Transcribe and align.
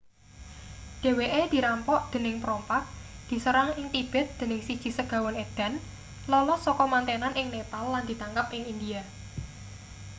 dheweke 1.01 1.41
dirampok 1.53 2.01
dening 2.13 2.37
perompak 2.41 2.83
diserang 3.29 3.69
ing 3.79 3.85
tibet 3.93 4.27
dening 4.39 4.61
siji 4.67 4.89
segawon 4.97 5.35
edan 5.45 5.73
lolos 6.31 6.61
saka 6.67 6.83
mantenan 6.93 7.33
ing 7.39 7.47
nepal 7.55 7.83
lan 7.93 8.03
ditangkap 8.11 8.47
ing 8.57 8.63
india 8.73 9.01